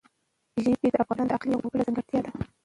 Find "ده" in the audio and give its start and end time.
2.25-2.31